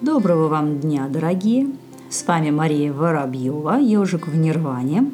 Доброго 0.00 0.46
вам 0.46 0.78
дня, 0.78 1.08
дорогие! 1.08 1.70
С 2.08 2.24
вами 2.24 2.50
Мария 2.50 2.92
Воробьева, 2.92 3.80
ежик 3.80 4.28
в 4.28 4.36
Нирване. 4.36 5.10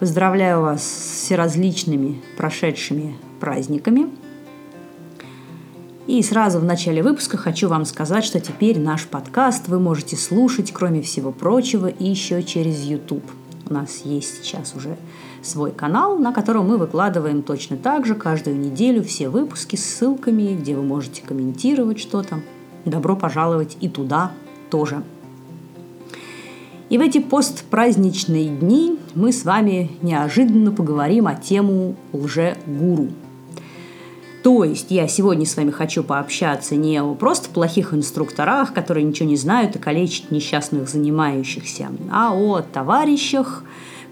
Поздравляю 0.00 0.60
вас 0.60 0.82
с 0.82 1.22
всеразличными 1.22 2.20
прошедшими 2.36 3.14
праздниками. 3.38 4.08
И 6.08 6.20
сразу 6.24 6.58
в 6.58 6.64
начале 6.64 7.00
выпуска 7.00 7.36
хочу 7.36 7.68
вам 7.68 7.84
сказать, 7.84 8.24
что 8.24 8.40
теперь 8.40 8.80
наш 8.80 9.06
подкаст 9.06 9.68
вы 9.68 9.78
можете 9.78 10.16
слушать, 10.16 10.72
кроме 10.72 11.00
всего 11.00 11.30
прочего, 11.30 11.86
и 11.86 12.04
еще 12.04 12.42
через 12.42 12.82
YouTube. 12.82 13.30
У 13.70 13.72
нас 13.72 14.02
есть 14.04 14.42
сейчас 14.42 14.74
уже 14.74 14.96
свой 15.42 15.70
канал, 15.70 16.18
на 16.18 16.32
котором 16.32 16.66
мы 16.66 16.76
выкладываем 16.76 17.44
точно 17.44 17.76
так 17.76 18.04
же 18.04 18.16
каждую 18.16 18.58
неделю 18.58 19.04
все 19.04 19.28
выпуски 19.28 19.76
с 19.76 19.84
ссылками, 19.84 20.56
где 20.56 20.74
вы 20.74 20.82
можете 20.82 21.22
комментировать 21.22 22.00
что-то. 22.00 22.40
Добро 22.84 23.16
пожаловать 23.16 23.76
и 23.80 23.88
туда 23.88 24.32
тоже. 24.70 25.02
И 26.88 26.98
в 26.98 27.00
эти 27.00 27.20
постпраздничные 27.20 28.48
дни 28.48 28.98
мы 29.14 29.32
с 29.32 29.44
вами 29.44 29.92
неожиданно 30.02 30.72
поговорим 30.72 31.26
о 31.26 31.34
тему 31.34 31.96
лже-гуру. 32.12 33.08
То 34.42 34.64
есть 34.64 34.90
я 34.90 35.06
сегодня 35.06 35.46
с 35.46 35.56
вами 35.56 35.70
хочу 35.70 36.02
пообщаться 36.02 36.74
не 36.74 36.98
о 36.98 37.14
просто 37.14 37.48
плохих 37.48 37.94
инструкторах, 37.94 38.74
которые 38.74 39.04
ничего 39.04 39.28
не 39.28 39.36
знают 39.36 39.76
и 39.76 39.78
калечат 39.78 40.32
несчастных 40.32 40.88
занимающихся, 40.88 41.88
а 42.10 42.34
о 42.34 42.60
товарищах, 42.60 43.62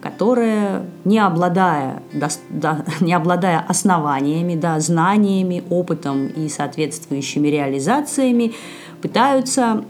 которые, 0.00 0.86
не 1.04 1.18
обладая, 1.18 2.02
да, 2.50 2.84
не 3.00 3.12
обладая 3.12 3.60
основаниями, 3.60 4.54
да, 4.54 4.80
знаниями, 4.80 5.62
опытом 5.70 6.27
и 6.27 6.48
соответствующими 6.48 7.48
реализациями, 7.48 8.55
пытаются 9.02 9.84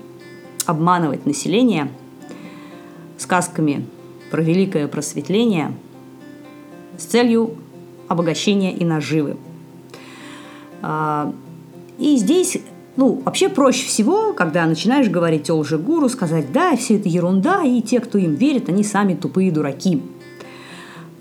обманывать 0.66 1.26
население 1.26 1.90
сказками 3.18 3.86
про 4.30 4.42
великое 4.42 4.88
просветление 4.88 5.72
с 6.96 7.04
целью 7.04 7.56
обогащения 8.08 8.72
и 8.74 8.84
наживы. 8.84 9.36
А, 10.82 11.32
и 11.98 12.16
здесь 12.16 12.58
ну, 13.00 13.22
вообще 13.24 13.48
проще 13.48 13.86
всего, 13.86 14.34
когда 14.34 14.66
начинаешь 14.66 15.08
говорить 15.08 15.48
о 15.48 15.54
лжегуру, 15.54 16.10
сказать, 16.10 16.52
да, 16.52 16.76
все 16.76 16.98
это 16.98 17.08
ерунда, 17.08 17.62
и 17.64 17.80
те, 17.80 17.98
кто 17.98 18.18
им 18.18 18.34
верит, 18.34 18.68
они 18.68 18.84
сами 18.84 19.14
тупые 19.14 19.50
дураки. 19.50 20.02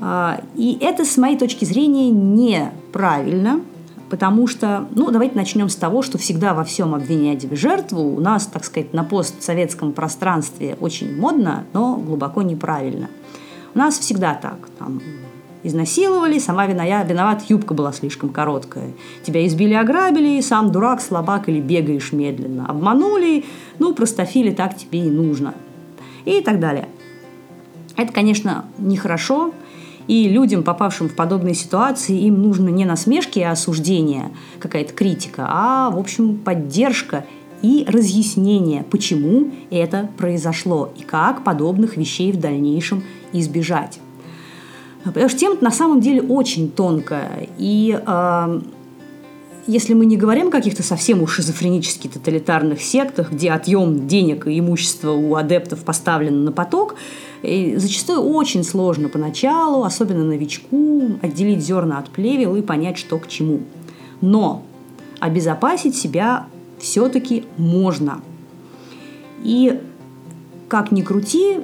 А, 0.01 0.41
и 0.55 0.77
это, 0.81 1.05
с 1.05 1.15
моей 1.15 1.37
точки 1.37 1.63
зрения, 1.63 2.09
неправильно, 2.09 3.61
потому 4.09 4.45
что, 4.45 4.89
ну, 4.93 5.09
давайте 5.09 5.37
начнем 5.37 5.69
с 5.69 5.77
того, 5.77 6.01
что 6.01 6.17
всегда 6.17 6.53
во 6.53 6.65
всем 6.65 6.93
обвинять 6.93 7.47
жертву 7.55 8.01
у 8.01 8.19
нас, 8.19 8.45
так 8.47 8.65
сказать, 8.65 8.93
на 8.93 9.05
постсоветском 9.05 9.93
пространстве 9.93 10.75
очень 10.81 11.17
модно, 11.17 11.63
но 11.71 11.95
глубоко 11.95 12.41
неправильно. 12.41 13.07
У 13.73 13.77
нас 13.77 13.97
всегда 13.97 14.33
так. 14.33 14.67
Там, 14.77 15.01
Изнасиловали, 15.61 16.39
сама 16.39 16.67
виная, 16.67 17.03
виноват, 17.03 17.43
юбка 17.49 17.73
была 17.73 17.91
слишком 17.91 18.29
короткая. 18.29 18.91
Тебя 19.23 19.45
избили, 19.45 19.73
ограбили, 19.73 20.39
сам 20.39 20.71
дурак, 20.71 21.01
слабак 21.01 21.49
или 21.49 21.59
бегаешь 21.59 22.13
медленно. 22.13 22.65
Обманули, 22.65 23.43
ну, 23.77 23.93
простофили, 23.93 24.51
так 24.51 24.77
тебе 24.77 24.99
и 24.99 25.09
нужно. 25.09 25.53
И 26.23 26.41
так 26.41 26.59
далее. 26.59 26.87
Это, 27.97 28.13
конечно, 28.13 28.65
нехорошо, 28.77 29.53
и 30.07 30.27
людям, 30.29 30.63
попавшим 30.63 31.09
в 31.09 31.15
подобные 31.15 31.53
ситуации, 31.53 32.17
им 32.21 32.41
нужно 32.41 32.69
не 32.69 32.85
насмешки 32.85 33.39
и 33.39 33.43
осуждение, 33.43 34.31
какая-то 34.59 34.93
критика, 34.93 35.45
а, 35.47 35.91
в 35.91 35.99
общем, 35.99 36.37
поддержка 36.37 37.25
и 37.61 37.85
разъяснение, 37.87 38.83
почему 38.89 39.51
это 39.69 40.09
произошло 40.17 40.91
и 40.97 41.03
как 41.03 41.43
подобных 41.43 41.97
вещей 41.97 42.31
в 42.31 42.39
дальнейшем 42.39 43.03
избежать. 43.33 43.99
Потому 45.03 45.29
что 45.29 45.39
тема 45.39 45.57
на 45.61 45.71
самом 45.71 46.01
деле 46.01 46.21
очень 46.21 46.69
тонкая. 46.69 47.47
И 47.57 47.99
э, 48.05 48.61
если 49.65 49.93
мы 49.93 50.05
не 50.05 50.17
говорим 50.17 50.47
о 50.47 50.51
каких-то 50.51 50.83
совсем 50.83 51.21
уж 51.21 51.35
шизофренически 51.35 52.07
тоталитарных 52.07 52.81
сектах, 52.81 53.31
где 53.31 53.51
отъем 53.51 54.07
денег 54.07 54.47
и 54.47 54.59
имущества 54.59 55.11
у 55.11 55.35
адептов 55.35 55.83
поставлен 55.83 56.43
на 56.43 56.51
поток, 56.51 56.95
и 57.43 57.75
зачастую 57.77 58.21
очень 58.21 58.63
сложно 58.63 59.09
поначалу, 59.09 59.83
особенно 59.83 60.25
новичку, 60.25 61.19
отделить 61.21 61.63
зерна 61.63 61.99
от 61.99 62.09
плевел 62.09 62.55
и 62.55 62.61
понять, 62.61 62.97
что 62.97 63.17
к 63.19 63.27
чему. 63.27 63.61
Но 64.21 64.63
обезопасить 65.19 65.95
себя 65.95 66.47
все-таки 66.79 67.45
можно. 67.57 68.21
И 69.43 69.79
как 70.67 70.91
ни 70.91 71.01
крути, 71.01 71.59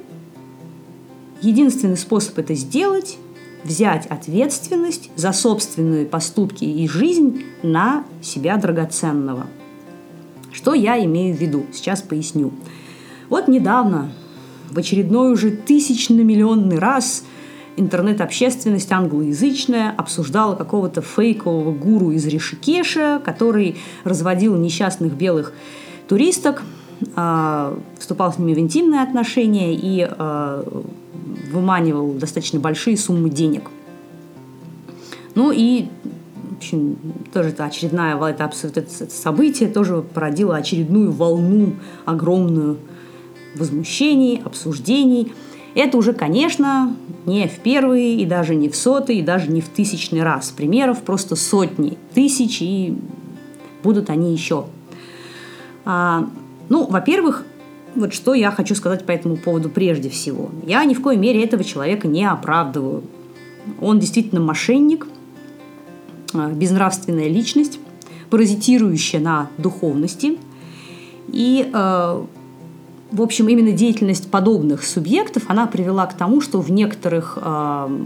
единственный 1.41 1.97
способ 1.97 2.37
это 2.39 2.53
сделать 2.53 3.17
взять 3.65 4.05
ответственность 4.05 5.09
за 5.15 5.33
собственные 5.33 6.05
поступки 6.05 6.63
и 6.63 6.87
жизнь 6.87 7.43
на 7.63 8.05
себя 8.21 8.57
драгоценного. 8.57 9.47
Что 10.51 10.73
я 10.73 11.03
имею 11.03 11.35
в 11.35 11.39
виду? 11.39 11.65
Сейчас 11.73 12.01
поясню. 12.01 12.53
Вот 13.27 13.47
недавно, 13.47 14.11
в 14.69 14.77
очередной 14.77 15.33
уже 15.33 15.49
тысячно-миллионный 15.49 16.77
раз 16.77 17.25
интернет-общественность 17.75 18.91
англоязычная 18.91 19.91
обсуждала 19.97 20.55
какого-то 20.55 21.01
фейкового 21.01 21.73
гуру 21.73 22.11
из 22.11 22.25
Ришикеша, 22.25 23.19
который 23.25 23.77
разводил 24.03 24.55
несчастных 24.55 25.13
белых 25.13 25.53
туристок, 26.07 26.61
а, 27.15 27.77
вступал 27.99 28.31
с 28.31 28.37
ними 28.37 28.53
в 28.53 28.59
интимные 28.59 29.01
отношения 29.01 29.73
и 29.73 30.07
а, 30.07 30.63
выманивал 31.51 32.13
достаточно 32.13 32.59
большие 32.59 32.97
суммы 32.97 33.29
денег. 33.29 33.69
Ну 35.35 35.51
и 35.51 35.87
в 36.55 36.57
общем, 36.57 36.97
тоже 37.33 37.49
это 37.49 37.65
очередная 37.65 38.15
это, 38.15 38.49
это, 38.63 39.11
событие 39.11 39.67
тоже 39.67 40.01
породило 40.01 40.55
очередную 40.55 41.11
волну 41.11 41.73
огромную 42.05 42.77
возмущений, 43.57 44.41
обсуждений. 44.43 45.33
Это 45.75 45.97
уже, 45.97 46.13
конечно, 46.13 46.95
не 47.25 47.47
в 47.47 47.59
первый, 47.59 48.15
и 48.15 48.25
даже 48.25 48.55
не 48.55 48.69
в 48.69 48.75
сотый, 48.75 49.17
и 49.17 49.21
даже 49.21 49.51
не 49.51 49.59
в 49.59 49.67
тысячный 49.67 50.23
раз. 50.23 50.51
Примеров 50.51 51.01
просто 51.01 51.35
сотни, 51.35 51.97
тысяч, 52.13 52.61
и 52.61 52.97
будут 53.83 54.09
они 54.09 54.31
еще. 54.31 54.67
А, 55.83 56.29
ну, 56.69 56.87
во-первых, 56.87 57.43
вот 57.95 58.13
что 58.13 58.33
я 58.33 58.51
хочу 58.51 58.75
сказать 58.75 59.05
по 59.05 59.11
этому 59.11 59.37
поводу 59.37 59.69
прежде 59.69 60.09
всего. 60.09 60.49
Я 60.65 60.83
ни 60.85 60.93
в 60.93 61.01
коей 61.01 61.17
мере 61.17 61.43
этого 61.43 61.63
человека 61.63 62.07
не 62.07 62.25
оправдываю. 62.25 63.03
Он 63.81 63.99
действительно 63.99 64.41
мошенник, 64.41 65.07
а, 66.33 66.51
безнравственная 66.51 67.27
личность, 67.27 67.79
паразитирующая 68.29 69.19
на 69.19 69.49
духовности. 69.57 70.37
И 71.27 71.69
а, 71.73 72.25
в 73.15 73.21
общем, 73.21 73.47
именно 73.47 73.71
деятельность 73.71 74.29
подобных 74.29 74.83
субъектов, 74.83 75.43
она 75.47 75.67
привела 75.67 76.05
к 76.05 76.15
тому, 76.15 76.41
что 76.41 76.59
в 76.59 76.69
некоторых, 76.69 77.37
э, 77.41 77.99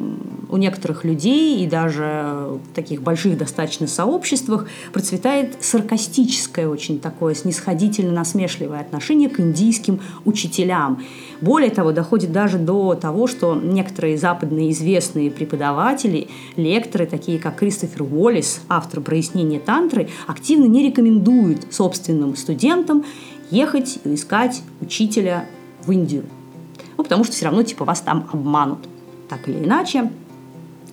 у 0.49 0.57
некоторых 0.57 1.03
людей 1.03 1.63
и 1.63 1.67
даже 1.67 2.59
в 2.63 2.75
таких 2.75 3.01
больших 3.01 3.35
достаточно 3.35 3.87
сообществах 3.87 4.67
процветает 4.93 5.55
саркастическое 5.61 6.67
очень 6.67 6.99
такое 6.99 7.33
снисходительно-насмешливое 7.33 8.81
отношение 8.81 9.29
к 9.29 9.39
индийским 9.39 9.99
учителям. 10.25 11.01
Более 11.41 11.71
того, 11.71 11.91
доходит 11.91 12.31
даже 12.31 12.59
до 12.59 12.93
того, 12.93 13.25
что 13.25 13.55
некоторые 13.55 14.15
западные 14.15 14.71
известные 14.73 15.31
преподаватели, 15.31 16.27
лекторы, 16.55 17.07
такие 17.07 17.39
как 17.39 17.55
Кристофер 17.55 18.03
Уоллес, 18.03 18.61
автор 18.69 19.01
прояснения 19.01 19.59
тантры, 19.59 20.07
активно 20.27 20.65
не 20.65 20.87
рекомендуют 20.87 21.73
собственным 21.73 22.35
студентам 22.35 23.03
ехать 23.51 23.99
и 24.03 24.15
искать 24.15 24.61
учителя 24.81 25.45
в 25.85 25.91
Индию. 25.91 26.25
Ну, 26.97 27.03
потому 27.03 27.23
что 27.23 27.33
все 27.33 27.45
равно, 27.45 27.63
типа, 27.63 27.85
вас 27.85 28.01
там 28.01 28.27
обманут. 28.31 28.79
Так 29.29 29.47
или 29.47 29.63
иначе. 29.63 30.11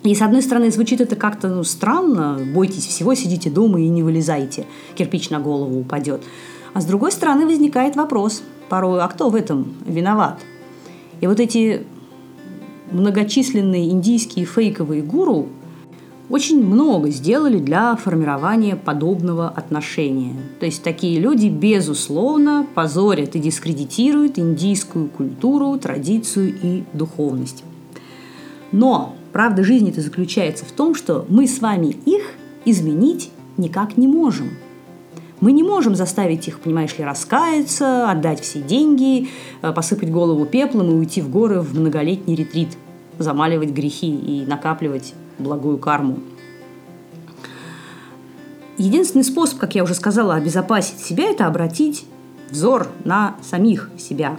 И, 0.03 0.13
с 0.13 0.21
одной 0.21 0.41
стороны, 0.41 0.71
звучит 0.71 1.01
это 1.01 1.15
как-то 1.15 1.49
ну, 1.49 1.63
странно. 1.63 2.39
Бойтесь 2.53 2.85
всего, 2.85 3.13
сидите 3.13 3.49
дома 3.49 3.81
и 3.81 3.87
не 3.87 4.03
вылезайте. 4.03 4.65
Кирпич 4.95 5.29
на 5.29 5.39
голову 5.39 5.79
упадет. 5.79 6.23
А 6.73 6.81
с 6.81 6.85
другой 6.85 7.11
стороны, 7.11 7.45
возникает 7.45 7.95
вопрос 7.95 8.43
порой, 8.69 9.01
а 9.01 9.07
кто 9.07 9.29
в 9.29 9.35
этом 9.35 9.73
виноват? 9.85 10.39
И 11.21 11.27
вот 11.27 11.39
эти 11.39 11.85
многочисленные 12.91 13.89
индийские 13.89 14.45
фейковые 14.45 15.01
гуру, 15.01 15.49
очень 16.29 16.63
много 16.63 17.09
сделали 17.09 17.57
для 17.57 17.95
формирования 17.95 18.75
подобного 18.75 19.47
отношения. 19.47 20.35
То 20.59 20.65
есть 20.65 20.83
такие 20.83 21.19
люди, 21.19 21.47
безусловно, 21.47 22.65
позорят 22.75 23.35
и 23.35 23.39
дискредитируют 23.39 24.37
индийскую 24.37 25.07
культуру, 25.07 25.77
традицию 25.77 26.53
и 26.61 26.83
духовность. 26.93 27.63
Но 28.71 29.15
правда 29.31 29.63
жизни-то 29.63 30.01
заключается 30.01 30.65
в 30.65 30.71
том, 30.71 30.95
что 30.95 31.25
мы 31.29 31.47
с 31.47 31.61
вами 31.61 31.95
их 32.05 32.33
изменить 32.65 33.31
никак 33.55 33.95
не 33.95 34.07
можем. 34.07 34.49
Мы 35.39 35.51
не 35.51 35.63
можем 35.63 35.95
заставить 35.95 36.47
их, 36.47 36.59
понимаешь 36.59 36.97
ли, 36.97 37.05
раскаяться, 37.05 38.09
отдать 38.09 38.41
все 38.41 38.59
деньги, 38.59 39.29
э, 39.61 39.71
посыпать 39.71 40.11
голову 40.11 40.45
пеплом 40.45 40.89
и 40.89 40.93
уйти 40.95 41.21
в 41.21 41.29
горы 41.29 41.61
в 41.61 41.79
многолетний 41.79 42.35
ретрит, 42.35 42.69
замаливать 43.19 43.69
грехи 43.69 44.09
и 44.09 44.45
накапливать 44.47 45.13
благую 45.39 45.77
карму. 45.77 46.19
Единственный 48.77 49.23
способ, 49.23 49.57
как 49.57 49.75
я 49.75 49.83
уже 49.83 49.95
сказала, 49.95 50.35
обезопасить 50.35 50.99
себя– 50.99 51.25
это 51.31 51.47
обратить 51.47 52.05
взор 52.51 52.87
на 53.03 53.35
самих 53.41 53.89
себя. 53.97 54.37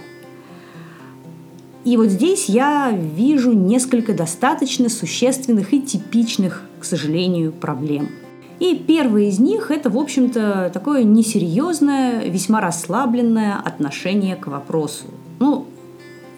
И 1.83 1.97
вот 1.97 2.07
здесь 2.07 2.45
я 2.47 2.91
вижу 2.91 3.53
несколько 3.53 4.13
достаточно 4.13 4.89
существенных 4.89 5.73
и 5.73 5.81
типичных, 5.81 6.63
к 6.79 6.85
сожалению, 6.85 7.51
проблем– 7.51 8.09
и 8.59 8.75
первый 8.75 9.29
из 9.29 9.39
них– 9.39 9.71
это, 9.71 9.89
в 9.89 9.97
общем-то, 9.97 10.69
такое 10.73 11.03
несерьезное, 11.03 12.25
весьма 12.25 12.59
расслабленное 12.59 13.55
отношение 13.55 14.35
к 14.35 14.47
вопросу. 14.47 15.05
Ну, 15.39 15.65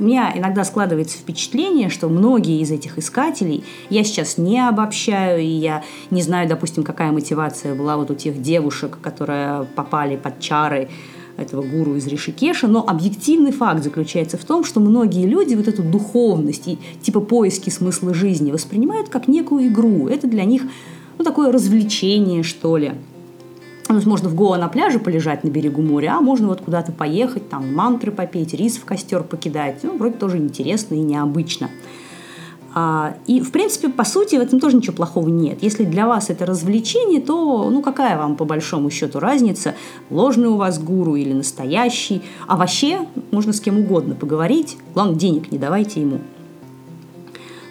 у 0.01 0.03
меня 0.03 0.33
иногда 0.36 0.63
складывается 0.63 1.19
впечатление, 1.19 1.89
что 1.89 2.09
многие 2.09 2.59
из 2.59 2.71
этих 2.71 2.98
искателей, 2.98 3.63
я 3.92 4.03
сейчас 4.03 4.39
не 4.39 4.59
обобщаю, 4.59 5.39
и 5.39 5.45
я 5.45 5.83
не 6.09 6.24
знаю, 6.24 6.50
допустим, 6.50 6.83
какая 6.83 7.12
мотивация 7.12 7.75
была 7.75 7.98
вот 7.98 8.09
у 8.09 8.15
тех 8.15 8.42
девушек, 8.42 8.98
которые 9.00 9.68
попали 9.75 10.15
под 10.15 10.39
чары 10.39 10.89
этого 11.38 11.62
гуру 11.62 11.95
из 11.95 12.07
Ришикеша, 12.07 12.68
но 12.68 12.83
объективный 12.86 13.51
факт 13.51 13.83
заключается 13.83 14.38
в 14.38 14.44
том, 14.44 14.63
что 14.63 14.80
многие 14.80 15.27
люди 15.27 15.53
вот 15.53 15.68
эту 15.68 15.83
духовность 15.83 16.68
и 16.68 16.80
типа 17.03 17.19
поиски 17.19 17.69
смысла 17.69 18.15
жизни 18.15 18.51
воспринимают 18.51 19.09
как 19.09 19.27
некую 19.27 19.68
игру. 19.68 20.07
Это 20.07 20.25
для 20.25 20.45
них 20.45 20.63
ну, 21.19 21.24
такое 21.24 21.51
развлечение, 21.51 22.42
что 22.42 22.75
ли. 22.77 22.94
Можно 23.94 24.30
в 24.30 24.36
Гоа 24.36 24.58
на 24.58 24.68
пляже 24.68 25.00
полежать 25.00 25.44
на 25.44 25.50
берегу 25.50 25.82
моря, 25.82 26.18
а 26.18 26.22
можно 26.22 26.48
вот 26.48 26.62
куда-то 26.62 26.92
поехать, 26.92 27.50
там 27.50 27.74
мантры 27.74 28.12
попеть, 28.12 28.54
рис 28.54 28.78
в 28.78 28.86
костер 28.86 29.24
покидать. 29.24 29.80
Ну, 29.84 29.98
вроде 29.98 30.16
тоже 30.16 30.38
интересно 30.38 30.96
и 30.96 31.00
необычно. 31.00 31.70
А, 32.74 33.16
и, 33.28 33.42
в 33.42 33.52
принципе, 33.52 33.90
по 33.90 34.06
сути, 34.06 34.38
в 34.38 34.40
этом 34.40 34.60
тоже 34.60 34.78
ничего 34.78 34.96
плохого 34.96 35.28
нет. 35.28 35.62
Если 35.62 35.84
для 35.84 36.08
вас 36.08 36.30
это 36.30 36.46
развлечение, 36.46 37.20
то, 37.20 37.70
ну, 37.70 37.82
какая 37.82 38.18
вам 38.18 38.38
по 38.38 38.46
большому 38.46 38.90
счету 38.90 39.20
разница, 39.20 39.76
ложный 40.10 40.48
у 40.48 40.56
вас 40.56 40.80
гуру 40.80 41.16
или 41.16 41.34
настоящий. 41.34 42.22
А 42.48 42.56
вообще, 42.56 43.06
можно 43.32 43.52
с 43.52 43.60
кем 43.60 43.80
угодно 43.80 44.16
поговорить, 44.16 44.78
главное, 44.94 45.16
денег 45.16 45.52
не 45.52 45.58
давайте 45.58 46.00
ему. 46.02 46.20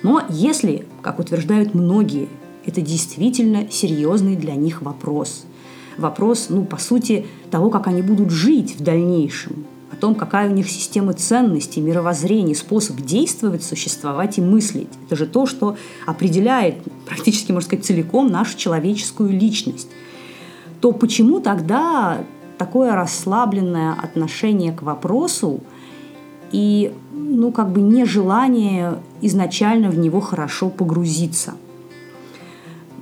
Но 0.03 0.23
если, 0.29 0.87
как 1.01 1.19
утверждают 1.19 1.75
многие, 1.75 2.29
это 2.67 2.83
действительно 2.83 3.71
серьезный 3.71 4.37
для 4.37 4.55
них 4.55 4.83
вопрос. 4.83 5.47
Вопрос, 5.97 6.47
ну, 6.49 6.65
по 6.65 6.77
сути, 6.77 7.27
того, 7.51 7.71
как 7.71 7.87
они 7.87 8.03
будут 8.03 8.31
жить 8.31 8.77
в 8.79 8.83
дальнейшем, 8.83 9.65
о 9.93 9.97
том, 9.97 10.15
какая 10.15 10.49
у 10.49 10.53
них 10.53 10.69
система 10.71 11.13
ценностей, 11.13 11.81
мировоззрений, 11.81 12.55
способ 12.55 12.97
действовать, 12.97 13.65
существовать 13.65 14.39
и 14.39 14.41
мыслить. 14.41 14.89
Это 15.07 15.17
же 15.17 15.27
то, 15.27 15.47
что 15.47 15.77
определяет 16.07 16.77
практически, 17.07 17.53
можно 17.53 17.67
сказать, 17.67 17.85
целиком 17.85 18.29
нашу 18.29 18.57
человеческую 18.57 19.31
личность. 19.31 19.89
То 20.81 20.93
почему 20.93 21.41
тогда 21.41 22.19
такое 22.57 22.95
расслабленное 22.95 23.93
отношение 23.93 24.73
к 24.73 24.83
вопросу 24.83 25.61
и, 26.53 26.93
ну, 27.13 27.53
как 27.53 27.73
бы 27.73 27.81
нежелание 27.81 28.99
изначально 29.21 29.91
в 29.91 29.99
него 29.99 30.21
хорошо 30.21 30.71
погрузиться– 30.71 31.55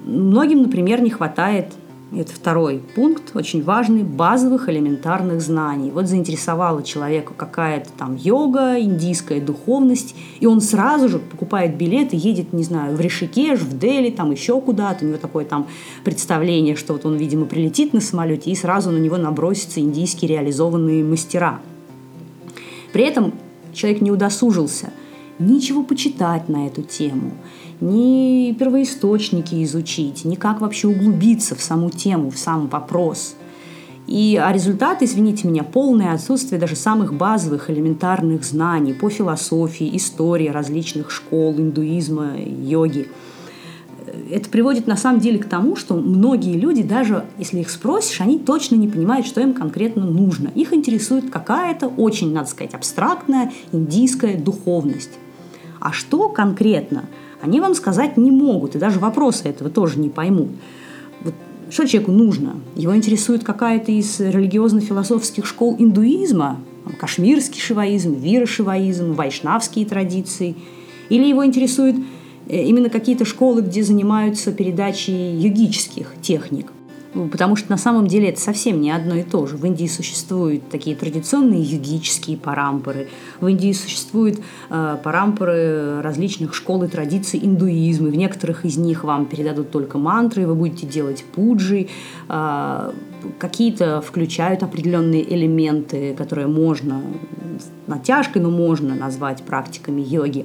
Многим, 0.08 0.62
например, 0.62 1.02
не 1.02 1.10
хватает 1.10 1.74
это 2.10 2.32
второй 2.32 2.80
пункт, 2.94 3.36
очень 3.36 3.62
важный, 3.62 4.02
базовых 4.02 4.70
элементарных 4.70 5.42
знаний. 5.42 5.90
Вот 5.90 6.06
заинтересовала 6.06 6.82
человека 6.82 7.34
какая-то 7.36 7.90
там 7.96 8.16
йога, 8.16 8.80
индийская 8.80 9.40
духовность, 9.40 10.14
и 10.40 10.46
он 10.46 10.62
сразу 10.62 11.10
же 11.10 11.18
покупает 11.18 11.76
билет 11.76 12.14
и 12.14 12.16
едет, 12.16 12.54
не 12.54 12.62
знаю, 12.62 12.96
в 12.96 13.00
Ришикеш, 13.00 13.60
в 13.60 13.78
Дели, 13.78 14.10
там 14.10 14.30
еще 14.30 14.58
куда-то. 14.60 15.04
У 15.04 15.08
него 15.08 15.18
такое 15.18 15.44
там 15.44 15.66
представление, 16.02 16.76
что 16.76 16.94
вот 16.94 17.04
он, 17.04 17.16
видимо, 17.16 17.44
прилетит 17.44 17.92
на 17.92 18.00
самолете, 18.00 18.50
и 18.50 18.54
сразу 18.54 18.90
на 18.90 18.98
него 18.98 19.18
набросятся 19.18 19.80
индийские 19.80 20.30
реализованные 20.30 21.04
мастера. 21.04 21.60
При 22.94 23.04
этом 23.04 23.34
человек 23.74 24.00
не 24.00 24.10
удосужился 24.10 24.90
ничего 25.38 25.82
почитать 25.82 26.48
на 26.48 26.66
эту 26.66 26.82
тему– 26.82 27.32
ни 27.80 28.52
первоисточники 28.58 29.62
изучить, 29.64 30.24
ни 30.24 30.34
как 30.34 30.60
вообще 30.60 30.88
углубиться 30.88 31.54
в 31.54 31.62
саму 31.62 31.90
тему, 31.90 32.30
в 32.30 32.38
сам 32.38 32.66
вопрос. 32.68 33.34
И 34.06 34.40
а 34.42 34.52
результат, 34.52 35.02
извините 35.02 35.46
меня, 35.46 35.62
полное 35.62 36.14
отсутствие 36.14 36.58
даже 36.58 36.76
самых 36.76 37.12
базовых 37.12 37.68
элементарных 37.68 38.42
знаний 38.42 38.94
по 38.94 39.10
философии, 39.10 39.96
истории 39.96 40.48
различных 40.48 41.10
школ, 41.10 41.54
индуизма, 41.58 42.32
йоги. 42.38 43.08
Это 44.30 44.48
приводит 44.48 44.86
на 44.86 44.96
самом 44.96 45.20
деле 45.20 45.38
к 45.38 45.44
тому, 45.44 45.76
что 45.76 45.94
многие 45.94 46.56
люди, 46.56 46.82
даже 46.82 47.24
если 47.36 47.60
их 47.60 47.68
спросишь, 47.68 48.22
они 48.22 48.38
точно 48.38 48.76
не 48.76 48.88
понимают, 48.88 49.26
что 49.26 49.42
им 49.42 49.52
конкретно 49.52 50.06
нужно. 50.06 50.48
Их 50.54 50.72
интересует 50.72 51.30
какая-то 51.30 51.88
очень, 51.88 52.32
надо 52.32 52.48
сказать, 52.48 52.72
абстрактная 52.72 53.52
индийская 53.72 54.38
духовность. 54.38 55.12
А 55.80 55.92
что 55.92 56.30
конкретно– 56.30 57.04
они 57.40 57.60
вам 57.60 57.74
сказать 57.74 58.16
не 58.16 58.30
могут, 58.30 58.74
и 58.74 58.78
даже 58.78 58.98
вопросы 58.98 59.48
этого 59.48 59.70
тоже 59.70 59.98
не 59.98 60.08
поймут. 60.08 60.48
Вот 61.22 61.34
что 61.70 61.86
человеку 61.86 62.12
нужно? 62.12 62.56
Его 62.74 62.96
интересует 62.96 63.44
какая-то 63.44 63.92
из 63.92 64.18
религиозно-философских 64.20 65.46
школ 65.46 65.76
индуизма, 65.78 66.58
кашмирский 66.98 67.60
шиваизм, 67.60 68.14
вира-шиваизм, 68.14 69.12
вайшнавские 69.12 69.86
традиции, 69.86 70.56
или 71.08 71.26
его 71.26 71.44
интересуют 71.44 71.96
э, 72.48 72.64
именно 72.64 72.88
какие-то 72.88 73.24
школы, 73.24 73.62
где 73.62 73.82
занимаются 73.82 74.52
передачей 74.52 75.36
йогических 75.36 76.14
техник. 76.22 76.72
Ну, 77.14 77.28
потому 77.28 77.56
что 77.56 77.70
на 77.70 77.78
самом 77.78 78.06
деле 78.06 78.28
это 78.28 78.40
совсем 78.40 78.80
не 78.80 78.90
одно 78.90 79.14
и 79.14 79.22
то 79.22 79.46
же. 79.46 79.56
В 79.56 79.64
Индии 79.64 79.86
существуют 79.86 80.68
такие 80.68 80.94
традиционные 80.94 81.62
йогические 81.62 82.36
парампоры. 82.36 83.08
В 83.40 83.46
Индии 83.46 83.72
существуют 83.72 84.40
э, 84.68 84.98
парампоры 85.02 86.02
различных 86.02 86.54
школ 86.54 86.84
и 86.84 86.88
традиций 86.88 87.40
индуизма. 87.42 88.08
В 88.08 88.16
некоторых 88.16 88.66
из 88.66 88.76
них 88.76 89.04
вам 89.04 89.24
передадут 89.24 89.70
только 89.70 89.96
мантры, 89.96 90.46
вы 90.46 90.54
будете 90.54 90.86
делать 90.86 91.24
пуджи. 91.24 91.88
Э, 92.28 92.92
какие-то 93.38 94.02
включают 94.02 94.62
определенные 94.62 95.34
элементы, 95.34 96.14
которые 96.14 96.46
можно 96.46 97.00
натяжкой, 97.86 98.42
но 98.42 98.50
можно 98.50 98.94
назвать 98.94 99.42
практиками 99.42 100.02
йоги. 100.02 100.44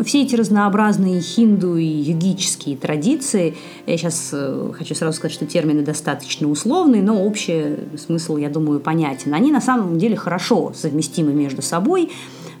Все 0.00 0.22
эти 0.22 0.34
разнообразные 0.34 1.20
хинду 1.20 1.76
и 1.76 1.84
йогические 1.84 2.76
традиции, 2.76 3.54
я 3.86 3.96
сейчас 3.96 4.30
э, 4.32 4.72
хочу 4.76 4.94
сразу 4.94 5.16
сказать, 5.16 5.34
что 5.34 5.46
термины 5.46 5.82
достаточно 5.82 6.48
условные, 6.48 7.02
но 7.02 7.22
общий 7.22 7.76
смысл, 7.96 8.36
я 8.36 8.48
думаю, 8.48 8.80
понятен. 8.80 9.34
Они 9.34 9.52
на 9.52 9.60
самом 9.60 9.98
деле 9.98 10.16
хорошо 10.16 10.72
совместимы 10.74 11.32
между 11.32 11.62
собой, 11.62 12.10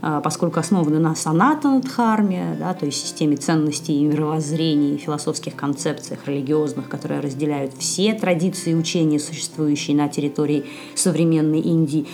э, 0.02 0.20
поскольку 0.22 0.60
основаны 0.60 0.98
на 0.98 1.14
санатанадхарме, 1.14 2.56
да, 2.58 2.74
то 2.74 2.86
есть 2.86 3.02
системе 3.02 3.36
ценностей 3.36 4.00
и 4.00 4.04
мировоззрений, 4.04 4.98
философских 4.98 5.56
концепциях 5.56 6.20
религиозных, 6.26 6.88
которые 6.88 7.20
разделяют 7.20 7.72
все 7.78 8.14
традиции 8.14 8.72
и 8.72 8.74
учения, 8.74 9.18
существующие 9.18 9.96
на 9.96 10.08
территории 10.08 10.64
современной 10.94 11.60
Индии 11.60 12.06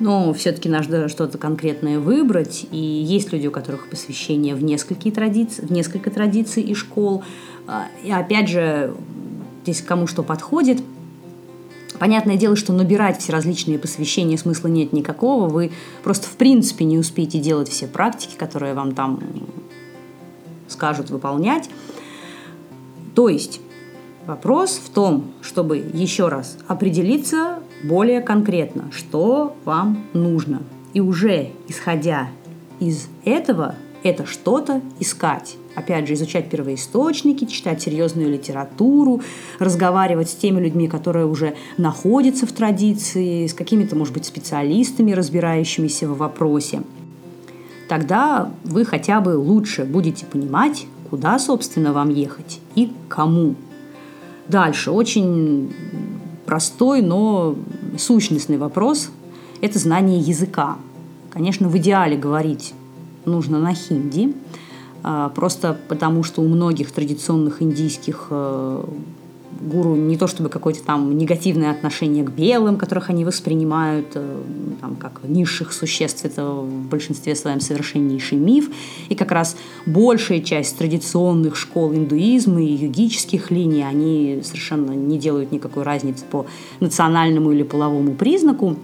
но 0.00 0.32
все-таки 0.32 0.68
надо 0.68 1.08
что-то 1.08 1.38
конкретное 1.38 2.00
выбрать. 2.00 2.66
И 2.70 2.78
есть 2.78 3.32
люди, 3.32 3.46
у 3.46 3.50
которых 3.50 3.88
посвящение 3.88 4.54
в 4.54 4.64
несколько 4.64 5.10
традиций, 5.10 5.66
в 5.66 5.70
несколько 5.70 6.10
традиций 6.10 6.62
и 6.62 6.74
школ. 6.74 7.22
А, 7.66 7.86
и 8.02 8.10
опять 8.10 8.48
же, 8.48 8.94
здесь 9.62 9.82
кому 9.82 10.06
что 10.06 10.22
подходит. 10.22 10.82
Понятное 11.98 12.36
дело, 12.36 12.56
что 12.56 12.72
набирать 12.72 13.20
все 13.20 13.30
различные 13.30 13.78
посвящения 13.78 14.38
смысла 14.38 14.68
нет 14.68 14.94
никакого. 14.94 15.48
Вы 15.48 15.70
просто 16.02 16.26
в 16.26 16.36
принципе 16.36 16.86
не 16.86 16.98
успеете 16.98 17.38
делать 17.38 17.68
все 17.68 17.86
практики, 17.86 18.36
которые 18.38 18.72
вам 18.72 18.94
там 18.94 19.20
скажут 20.66 21.10
выполнять. 21.10 21.68
То 23.14 23.28
есть 23.28 23.60
вопрос 24.26 24.80
в 24.82 24.88
том, 24.88 25.32
чтобы 25.42 25.76
еще 25.76 26.28
раз 26.28 26.56
определиться 26.66 27.58
более 27.82 28.20
конкретно, 28.20 28.90
что 28.92 29.56
вам 29.64 30.04
нужно. 30.12 30.62
И 30.92 31.00
уже 31.00 31.50
исходя 31.68 32.28
из 32.78 33.08
этого, 33.24 33.74
это 34.02 34.26
что-то 34.26 34.80
искать. 34.98 35.56
Опять 35.74 36.08
же, 36.08 36.14
изучать 36.14 36.50
первоисточники, 36.50 37.44
читать 37.44 37.80
серьезную 37.80 38.30
литературу, 38.30 39.22
разговаривать 39.58 40.30
с 40.30 40.34
теми 40.34 40.60
людьми, 40.60 40.88
которые 40.88 41.26
уже 41.26 41.54
находятся 41.76 42.46
в 42.46 42.52
традиции, 42.52 43.46
с 43.46 43.54
какими-то, 43.54 43.94
может 43.94 44.14
быть, 44.14 44.24
специалистами, 44.24 45.12
разбирающимися 45.12 46.08
в 46.08 46.18
вопросе. 46.18 46.82
Тогда 47.88 48.50
вы 48.64 48.84
хотя 48.84 49.20
бы 49.20 49.36
лучше 49.36 49.84
будете 49.84 50.26
понимать, 50.26 50.86
куда, 51.08 51.38
собственно, 51.38 51.92
вам 51.92 52.08
ехать 52.10 52.60
и 52.74 52.92
кому. 53.08 53.54
Дальше 54.48 54.90
очень 54.90 55.72
простой, 56.50 57.00
но 57.00 57.54
сущностный 57.96 58.58
вопрос– 58.58 59.10
это 59.60 59.78
знание 59.78 60.18
языка. 60.18 60.78
Конечно, 61.30 61.68
в 61.68 61.76
идеале 61.78 62.16
говорить 62.16 62.74
нужно 63.24 63.60
на 63.60 63.72
хинди, 63.72 64.34
а, 65.04 65.28
просто 65.28 65.78
потому 65.86 66.24
что 66.24 66.42
у 66.42 66.48
многих 66.48 66.90
традиционных 66.90 67.62
индийских 67.62 68.26
э, 68.30 68.84
гуру 69.60 69.94
не 69.94 70.16
то 70.16 70.26
чтобы 70.26 70.48
какое-то 70.48 70.82
там 70.82 71.16
негативное 71.16 71.70
отношение 71.70 72.24
к 72.24 72.30
белым, 72.30 72.76
которых 72.76 73.10
они 73.10 73.24
воспринимают 73.24 74.12
э, 74.14 74.42
там, 74.80 74.96
как 74.96 75.20
низших 75.24 75.72
существ, 75.72 76.24
это 76.24 76.44
в 76.44 76.88
большинстве 76.88 77.34
своем 77.34 77.60
совершеннейший 77.60 78.38
миф. 78.38 78.70
И 79.08 79.14
как 79.14 79.32
раз 79.32 79.56
большая 79.86 80.40
часть 80.40 80.78
традиционных 80.78 81.56
школ 81.56 81.92
индуизма 81.94 82.62
и 82.62 82.72
йогических 82.72 83.50
линий, 83.50 83.82
они 83.82 84.40
совершенно 84.44 84.92
не 84.92 85.18
делают 85.18 85.52
никакой 85.52 85.82
разницы 85.82 86.24
по 86.30 86.46
национальному 86.80 87.52
или 87.52 87.62
половому 87.62 88.14
признаку. 88.14 88.76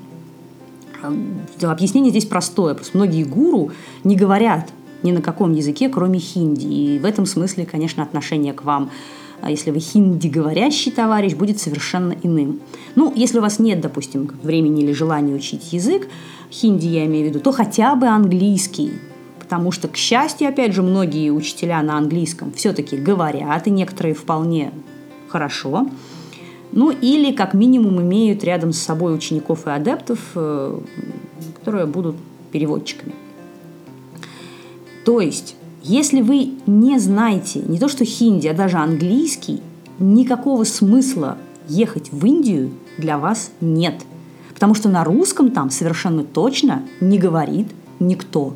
Э, 1.02 1.66
объяснение 1.66 2.10
здесь 2.10 2.26
простое. 2.26 2.74
Просто 2.74 2.96
многие 2.96 3.24
гуру 3.24 3.70
не 4.04 4.16
говорят 4.16 4.70
ни 5.02 5.12
на 5.12 5.22
каком 5.22 5.54
языке, 5.54 5.88
кроме 5.88 6.18
хинди. 6.18 6.66
И 6.66 6.98
в 6.98 7.04
этом 7.04 7.26
смысле, 7.26 7.66
конечно, 7.66 8.02
отношение 8.02 8.52
к 8.52 8.64
вам– 8.64 8.90
если 9.42 9.70
вы 9.70 9.80
хинди 9.80 10.28
говорящий 10.28 10.90
товарищ, 10.90 11.34
будет 11.34 11.60
совершенно 11.60 12.14
иным. 12.22 12.60
Ну, 12.94 13.12
если 13.14 13.38
у 13.38 13.42
вас 13.42 13.58
нет, 13.58 13.80
допустим, 13.80 14.30
времени 14.42 14.82
или 14.82 14.92
желания 14.92 15.34
учить 15.34 15.72
язык, 15.72 16.08
хинди 16.50 16.86
я 16.86 17.06
имею 17.06 17.26
в 17.26 17.28
виду, 17.30 17.40
то 17.40 17.52
хотя 17.52 17.94
бы 17.94 18.06
английский. 18.06 18.92
Потому 19.38 19.70
что, 19.70 19.88
к 19.88 19.96
счастью, 19.96 20.48
опять 20.48 20.72
же, 20.72 20.82
многие 20.82 21.30
учителя 21.30 21.80
на 21.82 21.98
английском 21.98 22.52
все-таки 22.52 22.96
говорят, 22.96 23.66
и 23.66 23.70
некоторые 23.70 24.14
вполне 24.14 24.72
хорошо. 25.28 25.88
Ну, 26.72 26.90
или 26.90 27.32
как 27.32 27.54
минимум 27.54 28.00
имеют 28.00 28.42
рядом 28.42 28.72
с 28.72 28.78
собой 28.78 29.14
учеников 29.14 29.66
и 29.66 29.70
адептов, 29.70 30.18
э, 30.34 30.80
которые 31.58 31.86
будут 31.86 32.16
переводчиками. 32.50 33.12
То 35.04 35.20
есть 35.20 35.54
если 35.88 36.20
вы 36.20 36.50
не 36.66 36.98
знаете 36.98 37.60
не 37.60 37.78
то 37.78 37.86
что 37.86 38.04
хинди, 38.04 38.48
а 38.48 38.54
даже 38.54 38.76
английский, 38.76 39.60
никакого 40.00 40.64
смысла 40.64 41.38
ехать 41.68 42.10
в 42.10 42.26
Индию 42.26 42.72
для 42.98 43.18
вас 43.18 43.52
нет. 43.60 43.94
Потому 44.52 44.74
что 44.74 44.88
на 44.88 45.04
русском 45.04 45.52
там 45.52 45.70
совершенно 45.70 46.24
точно 46.24 46.82
не 47.00 47.18
говорит 47.18 47.68
никто. 48.00 48.54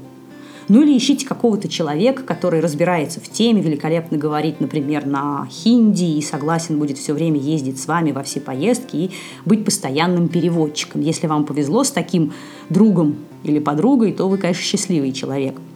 Ну 0.67 0.83
или 0.83 0.97
ищите 0.97 1.25
какого-то 1.25 1.69
человека, 1.69 2.25
который 2.25 2.59
разбирается 2.59 3.21
в 3.21 3.29
теме, 3.29 3.63
великолепно 3.63 4.19
говорит, 4.19 4.61
например, 4.61 5.07
на 5.07 5.47
хинди 5.49 6.05
и 6.05 6.23
согласен 6.23 6.81
будет 6.81 6.99
все 6.99 7.13
время 7.13 7.39
ездить 7.39 7.81
с 7.81 7.87
вами 7.87 8.11
во 8.11 8.25
все 8.25 8.41
поездки 8.41 8.97
и 8.97 9.11
быть 9.45 9.65
постоянным 9.65 10.29
переводчиком. 10.29 11.01
Если 11.01 11.29
вам 11.29 11.45
повезло 11.45 11.85
с 11.85 11.93
таким 11.93 12.33
другом 12.71 13.17
или 13.45 13.61
подругой, 13.61 14.13
то 14.13 14.29
вы, 14.29 14.37
конечно, 14.37 14.63
счастливый 14.65 15.13
человек– 15.13 15.61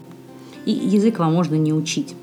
и 0.66 0.72
язык 0.72 1.18
вам 1.18 1.34
можно 1.34 1.54
не 1.54 1.72
учить. 1.72 2.14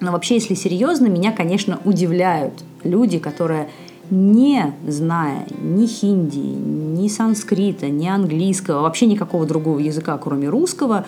Но 0.00 0.12
вообще, 0.12 0.34
если 0.34 0.54
серьезно, 0.54 1.06
меня, 1.06 1.32
конечно, 1.32 1.80
удивляют 1.84 2.54
люди, 2.84 3.18
которые 3.18 3.68
не 4.10 4.74
зная 4.86 5.46
ни 5.60 5.86
хинди, 5.86 6.38
ни 6.38 7.08
санскрита, 7.08 7.88
ни 7.88 8.06
английского, 8.06 8.82
вообще 8.82 9.06
никакого 9.06 9.44
другого 9.44 9.78
языка, 9.78 10.16
кроме 10.18 10.48
русского, 10.48 11.06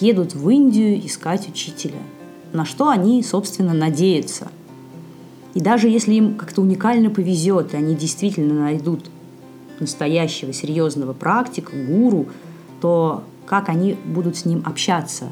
едут 0.00 0.34
в 0.34 0.48
Индию 0.48 1.04
искать 1.04 1.48
учителя. 1.48 1.98
На 2.52 2.64
что 2.64 2.88
они, 2.88 3.22
собственно, 3.22 3.74
надеются. 3.74 4.48
И 5.54 5.60
даже 5.60 5.88
если 5.88 6.14
им 6.14 6.36
как-то 6.36 6.62
уникально 6.62 7.10
повезет, 7.10 7.74
и 7.74 7.76
они 7.76 7.94
действительно 7.94 8.54
найдут 8.54 9.06
настоящего 9.80 10.52
серьезного 10.52 11.12
практика, 11.12 11.72
гуру, 11.76 12.26
то 12.80 13.24
как 13.44 13.68
они 13.68 13.96
будут 14.04 14.36
с 14.36 14.44
ним 14.44 14.62
общаться, 14.64 15.26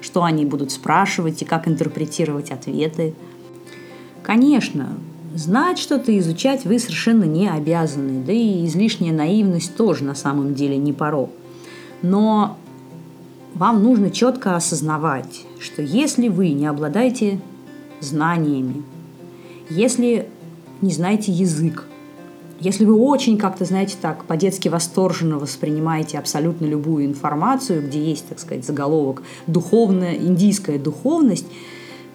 что 0.00 0.24
они 0.24 0.44
будут 0.44 0.70
спрашивать 0.70 1.42
и 1.42 1.44
как 1.44 1.68
интерпретировать 1.68 2.50
ответы. 2.50 3.14
Конечно, 4.22 4.96
знать 5.34 5.78
что-то, 5.78 6.16
изучать 6.18 6.64
вы 6.64 6.78
совершенно 6.78 7.24
не 7.24 7.48
обязаны, 7.48 8.22
да 8.24 8.32
и 8.32 8.66
излишняя 8.66 9.12
наивность 9.12 9.76
тоже 9.76 10.04
на 10.04 10.14
самом 10.14 10.54
деле 10.54 10.76
не 10.76 10.92
порог. 10.92 11.30
Но 12.02 12.56
вам 13.54 13.82
нужно 13.82 14.10
четко 14.10 14.56
осознавать, 14.56 15.44
что 15.58 15.82
если 15.82 16.28
вы 16.28 16.50
не 16.50 16.66
обладаете 16.66 17.40
знаниями, 18.00 18.82
если 19.70 20.28
не 20.82 20.92
знаете 20.92 21.32
язык, 21.32 21.84
если 22.58 22.84
вы 22.86 22.94
очень 22.94 23.36
как-то, 23.36 23.64
знаете, 23.64 23.96
так 24.00 24.24
по-детски 24.24 24.68
восторженно 24.68 25.38
воспринимаете 25.38 26.18
абсолютно 26.18 26.64
любую 26.64 27.04
информацию, 27.04 27.82
где 27.86 28.02
есть, 28.02 28.28
так 28.28 28.38
сказать, 28.38 28.64
заголовок 28.64 29.22
«духовная, 29.46 30.14
индийская 30.14 30.78
духовность», 30.78 31.46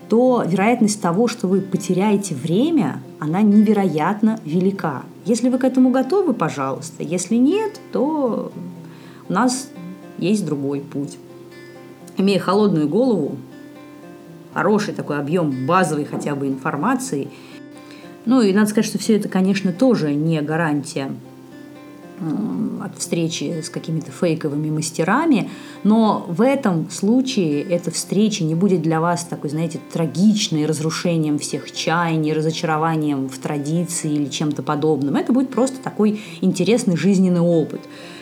то 0.10 0.44
вероятность 0.46 1.02
того, 1.02 1.28
что 1.28 1.48
вы 1.48 1.62
потеряете 1.62 2.36
время, 2.36 3.02
она 3.20 3.42
невероятно 3.42 4.40
велика. 4.44 5.04
Если 5.26 5.48
вы 5.48 5.58
к 5.58 5.64
этому 5.64 5.92
готовы, 5.92 6.34
пожалуйста. 6.34 7.04
Если 7.04 7.36
нет, 7.36 7.80
то 7.94 8.52
у 9.30 9.34
нас 9.34 9.70
есть 10.18 10.46
другой 10.46 10.82
путь. 10.82 11.18
Имея 12.18 12.40
холодную 12.40 12.90
голову, 12.90 13.38
хороший 14.54 14.94
такой 14.94 15.18
объем 15.18 15.66
базовой 15.66 16.06
хотя 16.06 16.36
бы 16.36 16.48
информации– 16.48 17.30
ну 18.26 18.42
и 18.42 18.54
надо 18.54 18.70
сказать, 18.70 18.86
что 18.86 18.98
все 18.98 19.18
это, 19.18 19.30
конечно, 19.30 19.72
тоже 19.72 20.14
не 20.14 20.42
гарантия 20.42 21.12
от 22.84 22.98
встречи 22.98 23.62
с 23.62 23.70
какими-то 23.70 24.12
фейковыми 24.12 24.70
мастерами, 24.70 25.50
но 25.84 26.26
в 26.28 26.42
этом 26.42 26.90
случае 26.92 27.64
эта 27.64 27.90
встреча 27.90 28.44
не 28.44 28.54
будет 28.54 28.82
для 28.82 29.02
вас 29.02 29.24
такой, 29.24 29.50
знаете, 29.50 29.80
трагичной, 29.92 30.66
разрушением 30.66 31.40
всех 31.40 31.72
чаяний, 31.72 32.34
разочарованием 32.34 33.28
в 33.28 33.38
традиции 33.40 34.14
или 34.14 34.26
чем-то 34.26 34.62
подобным. 34.62 35.16
Это 35.16 35.34
будет 35.34 35.50
просто 35.50 35.80
такой 35.82 36.22
интересный 36.42 36.96
жизненный 36.96 37.42
опыт. 37.42 37.82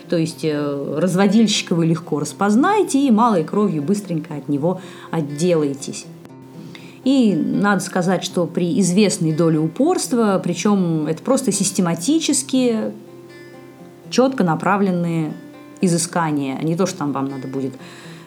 То 0.09 0.17
есть 0.17 0.43
э, 0.43 0.95
разводильщика 0.97 1.75
вы 1.75 1.85
легко 1.85 2.19
распознаете 2.19 2.99
и 3.05 3.11
малой 3.11 3.43
кровью 3.43 3.83
быстренько 3.83 4.33
от 4.35 4.49
него 4.49 4.81
отделаетесь. 5.11 6.05
И 7.09 7.33
надо 7.33 7.81
сказать, 7.81 8.23
что 8.23 8.45
при 8.45 8.79
известной 8.81 9.33
доле 9.33 9.57
упорства, 9.57 10.39
причем 10.43 11.07
это 11.07 11.23
просто 11.23 11.51
систематические, 11.51 12.93
четко 14.11 14.43
направленные 14.43 15.33
изыскания, 15.81 16.55
а 16.55 16.63
не 16.63 16.75
то, 16.75 16.85
что 16.85 16.99
там 16.99 17.11
вам 17.11 17.25
надо 17.25 17.47
будет 17.47 17.73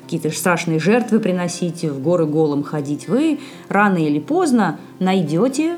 какие-то 0.02 0.30
страшные 0.36 0.80
жертвы 0.80 1.20
приносить, 1.20 1.84
в 1.84 2.02
горы 2.02 2.26
голым 2.26 2.64
ходить, 2.64 3.06
вы 3.06 3.38
рано 3.68 3.98
или 3.98 4.18
поздно 4.18 4.80
найдете 4.98 5.76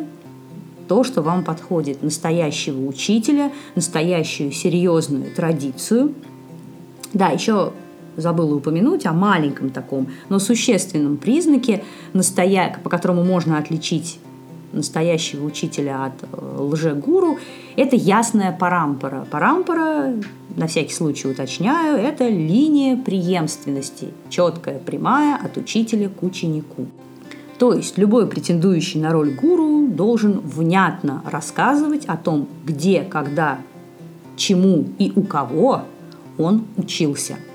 то, 0.89 1.05
что 1.05 1.21
вам 1.21 1.45
подходит, 1.45 2.03
настоящего 2.03 2.87
учителя, 2.87 3.53
настоящую 3.75 4.51
серьезную 4.51 5.31
традицию. 5.31 6.15
Да, 7.13 7.29
еще 7.29 7.75
забыла 8.17 8.55
упомянуть 8.55 9.07
о 9.07 9.13
маленьком 9.13 9.71
таком, 9.71 10.09
но 10.29 10.39
существенном 10.39 11.17
признаке, 11.17 11.83
настоя... 12.13 12.79
по 12.83 12.91
которому 12.91 13.25
можно 13.25 13.59
отличить 13.59 14.19
настоящего 14.75 15.47
учителя 15.47 16.07
от 16.07 16.13
э, 16.23 16.57
лжегуру, 16.59 17.39
это 17.77 17.97
ясная 17.97 18.53
парампора. 18.53 19.27
Парампора, 19.31 20.15
на 20.57 20.67
всякий 20.67 20.93
случай 20.93 21.29
уточняю, 21.29 21.97
это 21.97 22.29
линия 22.29 22.97
преемственности, 22.97 24.09
четкая, 24.29 24.79
прямая 24.79 25.37
от 25.37 25.57
учителя 25.57 26.09
к 26.09 26.23
ученику. 26.23 26.87
То 27.59 27.73
есть 27.73 27.99
любой 27.99 28.27
претендующий 28.27 29.01
на 29.01 29.13
роль 29.13 29.31
гуру 29.31 29.87
должен 29.87 30.41
внятно 30.41 31.23
рассказывать 31.25 32.05
о 32.07 32.17
том, 32.17 32.49
где, 32.65 33.03
когда, 33.03 33.59
чему 34.37 34.87
и 34.99 35.13
у 35.15 35.23
кого 35.23 35.83
он 36.37 36.65
учился– 36.77 37.37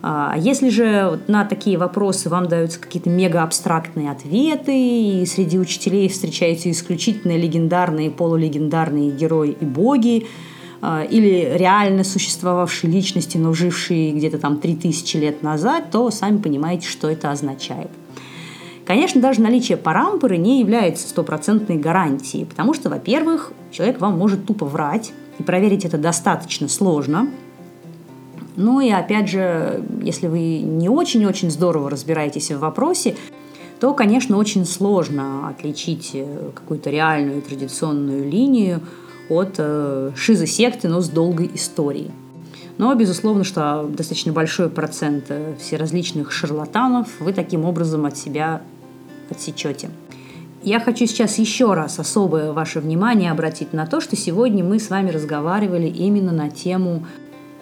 а 0.00 0.36
если 0.38 0.68
же 0.68 1.18
на 1.26 1.44
такие 1.44 1.76
вопросы 1.76 2.28
вам 2.28 2.46
даются 2.46 2.78
какие-то 2.78 3.10
мега-абстрактные 3.10 4.10
ответы, 4.10 4.72
и 4.72 5.26
среди 5.26 5.58
учителей 5.58 6.08
встречаются 6.08 6.70
исключительно 6.70 7.36
легендарные, 7.36 8.10
полулегендарные 8.10 9.10
герои 9.10 9.56
и 9.58 9.64
боги, 9.64 10.26
а, 10.80 11.02
или 11.02 11.52
реально 11.54 12.04
существовавшие 12.04 12.92
личности, 12.92 13.36
но 13.38 13.52
жившие 13.52 14.12
где-то 14.12 14.38
там 14.38 14.58
3000 14.58 15.16
лет 15.16 15.42
назад, 15.42 15.90
то 15.90 16.10
сами 16.12 16.38
понимаете, 16.38 16.86
что 16.86 17.10
это 17.10 17.32
означает. 17.32 17.90
Конечно, 18.86 19.20
даже 19.20 19.42
наличие 19.42 19.76
парампоры 19.76 20.38
не 20.38 20.60
является 20.60 21.08
стопроцентной 21.08 21.76
гарантией, 21.76 22.44
потому 22.44 22.72
что, 22.72 22.88
во-первых, 22.88 23.52
человек 23.72 24.00
вам 24.00 24.16
может 24.16 24.46
тупо 24.46 24.64
врать, 24.64 25.12
и 25.38 25.42
проверить 25.42 25.84
это 25.84 25.98
достаточно 25.98 26.68
сложно– 26.68 27.28
ну 28.58 28.80
и 28.80 28.90
опять 28.90 29.28
же, 29.28 29.84
если 30.02 30.26
вы 30.26 30.58
не 30.58 30.88
очень-очень 30.88 31.48
здорово 31.48 31.90
разбираетесь 31.90 32.50
в 32.50 32.58
вопросе, 32.58 33.14
то, 33.78 33.94
конечно, 33.94 34.36
очень 34.36 34.66
сложно 34.66 35.48
отличить 35.48 36.10
э, 36.14 36.50
какую-то 36.52 36.90
реальную 36.90 37.40
традиционную 37.40 38.28
линию 38.28 38.80
от 39.28 39.54
э, 39.58 40.10
шизосекты, 40.16 40.88
но 40.88 41.00
с 41.00 41.08
долгой 41.08 41.52
историей. 41.54 42.10
Но, 42.78 42.92
безусловно, 42.96 43.44
что 43.44 43.88
достаточно 43.88 44.32
большой 44.32 44.68
процент 44.70 45.26
э, 45.28 45.54
всеразличных 45.60 46.32
шарлатанов 46.32 47.08
вы 47.20 47.32
таким 47.32 47.64
образом 47.64 48.06
от 48.06 48.18
себя 48.18 48.62
отсечете. 49.30 49.88
Я 50.64 50.80
хочу 50.80 51.06
сейчас 51.06 51.38
еще 51.38 51.74
раз 51.74 52.00
особое 52.00 52.52
ваше 52.52 52.80
внимание 52.80 53.30
обратить 53.30 53.72
на 53.72 53.86
то, 53.86 54.00
что 54.00 54.16
сегодня 54.16 54.64
мы 54.64 54.80
с 54.80 54.90
вами 54.90 55.10
разговаривали 55.10 55.86
именно 55.86 56.32
на 56.32 56.50
тему 56.50 57.04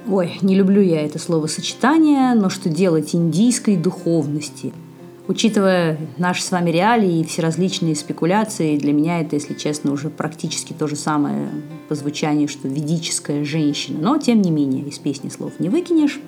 Ой, 0.08 0.38
не 0.42 0.54
люблю 0.54 0.80
я 0.80 1.02
это 1.02 1.18
словосочетание, 1.18 2.34
но 2.34 2.48
что 2.48 2.68
делать 2.68 3.14
индийской 3.14 3.76
духовности– 3.76 4.72
Учитывая 5.28 5.98
наши 6.18 6.40
с 6.42 6.52
вами 6.52 6.70
реалии 6.70 7.18
и 7.18 7.24
все 7.24 7.42
различные 7.42 7.96
спекуляции, 7.96 8.76
для 8.76 8.92
меня 8.92 9.20
это, 9.20 9.34
если 9.34 9.54
честно, 9.54 9.92
уже 9.92 10.08
практически 10.08 10.72
то 10.72 10.86
же 10.86 10.94
самое 10.94 11.48
по 11.88 11.96
звучанию, 11.96 12.48
что 12.48 12.68
ведическая 12.68 13.44
женщина. 13.44 13.98
Но, 14.00 14.18
тем 14.18 14.40
не 14.40 14.52
менее, 14.52 14.84
из 14.84 14.98
песни 14.98 15.28
слов 15.28 15.58
не 15.58 15.68
выкинешь. 15.68 16.20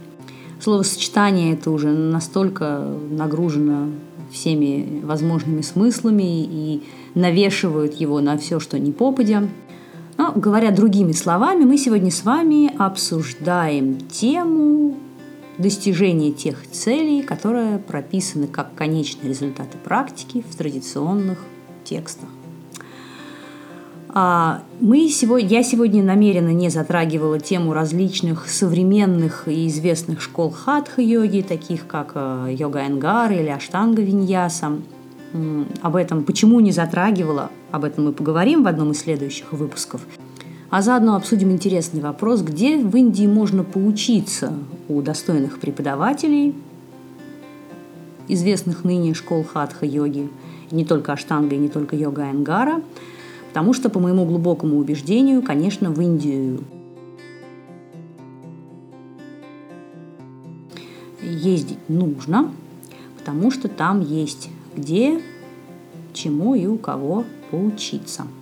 Словосочетание 0.60 1.54
это 1.54 1.70
уже 1.70 1.90
настолько 1.90 2.92
нагружено 3.10 3.90
всеми 4.32 5.00
возможными 5.04 5.60
смыслами 5.60 6.42
и 6.42 6.82
навешивают 7.14 7.94
его 7.94 8.20
на 8.20 8.36
все, 8.36 8.58
что 8.58 8.80
не 8.80 8.90
попадя. 8.90 9.48
Но, 10.18 10.32
говоря 10.34 10.72
другими 10.72 11.12
словами, 11.12 11.64
мы 11.64 11.78
сегодня 11.78 12.10
с 12.10 12.24
вами 12.24 12.76
обсуждаем 12.76 13.98
тему 14.08 14.96
достижения 15.58 16.32
тех 16.32 16.68
целей, 16.70 17.22
которые 17.22 17.78
прописаны 17.78 18.48
как 18.48 18.74
конечные 18.74 19.28
результаты 19.28 19.78
практики 19.78 20.44
в 20.48 20.56
традиционных 20.56 21.38
текстах. 21.84 22.28
А, 24.08 24.62
мы 24.80 25.08
сегодня, 25.08 25.48
я 25.48 25.62
сегодня 25.62 26.02
намеренно 26.02 26.52
не 26.52 26.68
затрагивала 26.68 27.38
тему 27.38 27.72
различных 27.72 28.48
современных 28.48 29.46
и 29.46 29.68
известных 29.68 30.20
школ 30.20 30.50
хатха-йоги, 30.50 31.42
таких 31.42 31.86
как 31.86 32.12
э, 32.14 32.56
йога 32.58 32.84
Энгар 32.84 33.30
или 33.30 33.48
аштанга 33.48 34.02
виньяса. 34.02 34.78
Об 35.82 35.96
этом 35.96 36.24
почему 36.24 36.60
не 36.60 36.72
затрагивала, 36.72 37.50
об 37.70 37.84
этом 37.84 38.06
мы 38.06 38.12
поговорим 38.12 38.62
в 38.62 38.66
одном 38.66 38.92
из 38.92 39.00
следующих 39.00 39.52
выпусков. 39.52 40.00
А 40.70 40.82
заодно 40.82 41.16
обсудим 41.16 41.50
интересный 41.50 42.00
вопрос, 42.00 42.42
где 42.42 42.78
в 42.78 42.94
Индии 42.96 43.26
можно 43.26 43.64
поучиться 43.64 44.52
у 44.88 45.00
достойных 45.02 45.58
преподавателей, 45.58 46.54
известных 48.26 48.84
ныне 48.84 49.14
школ 49.14 49.44
хатха-йоги, 49.44 50.28
не 50.70 50.84
только 50.84 51.12
аштанга 51.12 51.56
и 51.56 51.58
не 51.58 51.68
только 51.68 51.96
йога 51.96 52.30
Энгара, 52.30 52.82
потому 53.48 53.72
что, 53.72 53.88
по 53.88 53.98
моему 53.98 54.24
глубокому 54.26 54.78
убеждению, 54.78 55.42
конечно, 55.42 55.90
в 55.90 56.00
Индию 56.00 56.60
ездить 61.22 61.78
нужно, 61.88 62.50
потому 63.18 63.50
что 63.50 63.68
там 63.68 64.00
есть 64.00 64.50
где, 64.76 65.20
чему 66.12 66.54
и 66.54 66.66
у 66.66 66.78
кого 66.78 67.24
поучиться– 67.50 68.26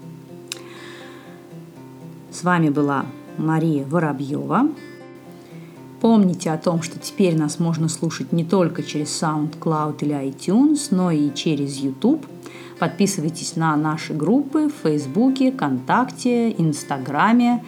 с 2.36 2.44
вами 2.44 2.68
была 2.68 3.06
Мария 3.38 3.86
Воробьева. 3.86 4.68
Помните 6.02 6.50
о 6.50 6.58
том, 6.58 6.82
что 6.82 6.98
теперь 6.98 7.34
нас 7.34 7.58
можно 7.58 7.88
слушать 7.88 8.30
не 8.30 8.44
только 8.44 8.82
через 8.82 9.22
SoundCloud 9.22 9.96
или 10.00 10.14
iTunes, 10.14 10.88
но 10.90 11.10
и 11.10 11.32
через 11.32 11.78
YouTube. 11.78 12.26
Подписывайтесь 12.78 13.56
на 13.56 13.74
наши 13.74 14.12
группы 14.12 14.68
в 14.68 14.82
Фейсбуке, 14.82 15.50
ВКонтакте, 15.50 16.50
Инстаграме 16.50 17.64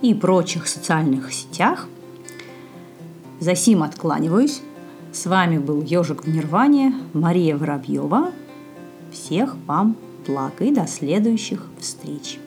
и 0.00 0.14
прочих 0.14 0.66
социальных 0.66 1.30
сетях. 1.34 1.86
За 3.38 3.54
сим 3.54 3.82
откланиваюсь. 3.82 4.62
С 5.14 5.26
вами 5.26 5.58
был 5.58 5.80
Ежик 5.80 6.24
в 6.24 6.28
Нирване, 6.28 6.92
Мария 7.12 7.56
Воробьева. 7.56 8.32
Всех 9.12 9.54
вам 9.66 9.96
благ 10.26 10.60
и 10.60 10.74
до 10.74 10.88
следующих 10.88 11.68
встреч! 11.78 12.40